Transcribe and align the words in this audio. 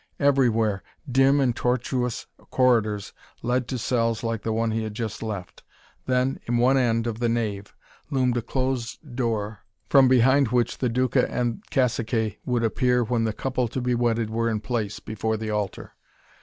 Everywhere, 0.19 0.81
dim 1.07 1.39
and 1.39 1.55
tortuous 1.55 2.25
corridors 2.49 3.13
led 3.43 3.67
to 3.67 3.77
cells 3.77 4.23
like 4.23 4.41
the 4.41 4.51
one 4.51 4.71
he 4.71 4.81
had 4.81 4.95
just 4.95 5.21
left. 5.21 5.61
Then, 6.07 6.39
in 6.47 6.57
one 6.57 6.75
end 6.75 7.05
of 7.05 7.19
the 7.19 7.29
nave, 7.29 7.75
loomed 8.09 8.35
a 8.35 8.41
closed 8.41 9.15
door 9.15 9.59
from 9.89 10.07
behind 10.07 10.47
which 10.47 10.79
the 10.79 10.89
Duca 10.89 11.29
and 11.31 11.63
caciques 11.69 12.37
would 12.45 12.63
appear 12.63 13.03
when 13.03 13.25
the 13.25 13.31
couple 13.33 13.67
to 13.67 13.79
be 13.79 13.93
wedded 13.93 14.31
were 14.31 14.49
in 14.49 14.59
place, 14.59 14.99
before 14.99 15.37
the 15.37 15.51
altar. 15.51 15.93